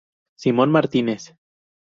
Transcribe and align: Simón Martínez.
Simón 0.35 0.71
Martínez. 0.77 1.23